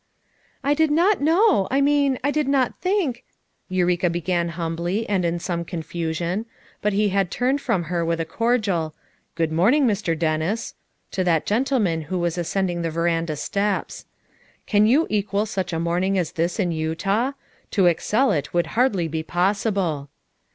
"I 0.63 0.73
did 0.73 0.89
not 0.89 1.21
know, 1.21 1.67
I 1.69 1.79
mean— 1.79 2.17
I 2.23 2.31
did 2.31 2.47
not 2.47 2.81
think 2.81 3.23
—"Eureka 3.69 4.09
began 4.09 4.49
humbly, 4.57 5.07
and 5.07 5.23
in 5.23 5.37
some 5.37 5.63
confusion, 5.63 6.47
but 6.81 6.91
he 6.93 7.09
had 7.09 7.29
turned 7.29 7.61
from 7.61 7.83
her 7.83 8.03
with 8.03 8.19
a 8.19 8.25
cordial: 8.25 8.95
"Good 9.35 9.51
morning, 9.51 9.85
Mr. 9.85 10.17
Dennis," 10.17 10.73
to 11.11 11.23
that 11.25 11.45
gentle 11.45 11.77
man 11.77 12.01
who 12.09 12.17
was 12.17 12.35
ascending 12.39 12.81
the 12.81 12.89
veranda 12.89 13.35
steps. 13.35 14.07
"Can 14.65 14.87
you 14.87 15.05
equal 15.07 15.45
such 15.45 15.71
a 15.71 15.79
morning 15.79 16.17
as 16.17 16.31
this 16.31 16.59
in 16.59 16.71
Utah? 16.71 17.33
To 17.69 17.85
excel 17.85 18.31
it 18.31 18.55
would 18.55 18.69
hardly 18.73 19.07
be 19.07 19.21
possible." 19.21 20.09